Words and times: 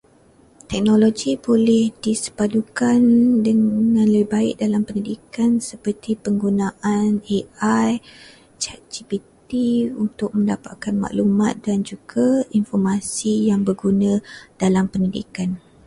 Teknologi 0.71 1.31
boleh 1.45 1.85
disepadukan 2.05 2.97
dengan 3.47 4.07
lebih 4.15 4.31
baik 4.35 4.55
dalam 4.63 4.81
pendidikan 4.87 5.51
seperti 5.69 6.11
penggunakan 6.25 7.05
AI, 7.35 7.89
ChatGPT 8.63 9.49
untuk 10.03 10.29
mendapatkan 10.37 10.95
maklumat 11.03 11.53
dan 11.67 11.77
juga 11.89 12.27
informasi 12.59 13.33
yang 13.53 13.61
berguna 13.67 14.13
dalam 14.63 14.85
pendidikan. 14.93 15.49